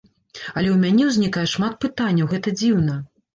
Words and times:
Але 0.57 0.69
ў 0.71 0.77
мяне 0.85 1.03
ўзнікае 1.09 1.43
шмат 1.53 1.77
пытанняў, 1.85 2.31
гэта 2.33 2.55
дзіўна. 2.59 2.99